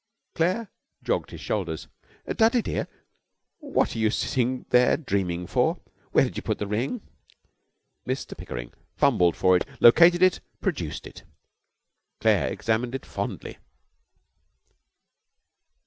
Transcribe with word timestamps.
Claire 0.33 0.71
jogged 1.03 1.29
his 1.29 1.41
shoulders. 1.41 1.87
'Dudley, 2.35 2.63
dear, 2.63 2.87
what 3.59 3.95
are 3.95 3.99
you 3.99 4.09
sitting 4.09 4.65
there 4.71 4.97
dreaming 4.97 5.45
for? 5.45 5.79
Where 6.11 6.23
did 6.25 6.35
you 6.35 6.41
put 6.41 6.57
the 6.57 6.65
ring?' 6.65 7.07
Mr 8.07 8.35
Pickering 8.35 8.73
fumbled 8.97 9.35
for 9.37 9.55
it, 9.55 9.67
located 9.79 10.23
it, 10.23 10.39
produced 10.59 11.05
it. 11.05 11.21
Claire 12.19 12.51
examined 12.51 12.95
it 12.95 13.05
fondly. 13.05 13.59